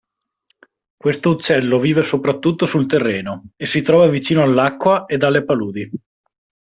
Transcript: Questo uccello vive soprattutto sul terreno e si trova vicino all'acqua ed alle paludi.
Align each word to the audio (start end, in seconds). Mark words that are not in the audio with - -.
Questo 0.97 1.29
uccello 1.29 1.77
vive 1.79 2.01
soprattutto 2.01 2.65
sul 2.65 2.87
terreno 2.87 3.49
e 3.55 3.67
si 3.67 3.83
trova 3.83 4.07
vicino 4.07 4.41
all'acqua 4.41 5.05
ed 5.05 5.21
alle 5.21 5.45
paludi. 5.45 5.91